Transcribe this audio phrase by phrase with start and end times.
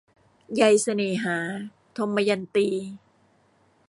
[0.55, 1.37] ใยเสน่หา-
[1.97, 2.67] ทมยันตี